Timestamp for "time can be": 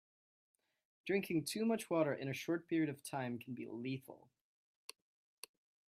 3.03-3.67